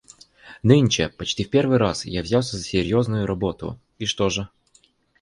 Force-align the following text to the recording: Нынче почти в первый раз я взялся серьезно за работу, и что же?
Нынче 0.63 1.09
почти 1.09 1.43
в 1.43 1.51
первый 1.51 1.77
раз 1.77 2.05
я 2.07 2.23
взялся 2.23 2.57
серьезно 2.57 3.19
за 3.21 3.27
работу, 3.27 3.79
и 3.99 4.07
что 4.07 4.29
же? 4.31 4.49